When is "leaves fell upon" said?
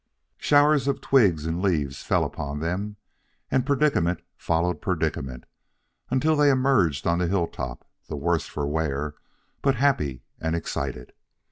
1.61-2.59